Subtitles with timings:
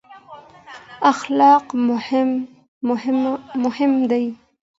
[1.11, 1.65] اخلاق
[3.69, 4.25] مهم دي.